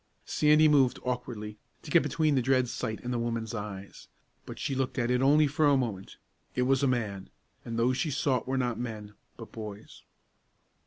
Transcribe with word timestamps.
Sandy 0.25 0.67
moved, 0.67 0.97
awkwardly, 1.03 1.59
to 1.83 1.91
get 1.91 2.01
between 2.01 2.33
the 2.33 2.41
dread 2.41 2.67
sight 2.67 2.99
and 3.03 3.13
the 3.13 3.19
woman's 3.19 3.53
eyes. 3.53 4.07
But 4.47 4.57
she 4.57 4.73
looked 4.73 4.97
at 4.97 5.11
it 5.11 5.21
only 5.21 5.45
for 5.45 5.67
a 5.67 5.77
moment. 5.77 6.17
It 6.55 6.63
was 6.63 6.81
a 6.81 6.87
man; 6.87 7.29
and 7.63 7.77
those 7.77 7.97
she 7.97 8.09
sought 8.09 8.47
were 8.47 8.57
not 8.57 8.79
men, 8.79 9.13
but 9.37 9.51
boys. 9.51 10.01